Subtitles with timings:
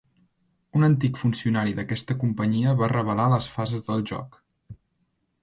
[0.77, 4.43] Un antic funcionari d'aquesta companyia va revelar les fases del joc.